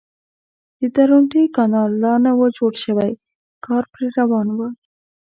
د 0.79 0.81
درونټې 0.95 1.43
کانال 1.55 1.91
لا 2.03 2.13
نه 2.23 2.31
و 2.39 2.41
جوړ 2.57 2.73
شوی 2.83 3.11
کار 3.65 3.83
پرې 3.93 4.07
روان 4.19 4.47
و. 4.51 4.59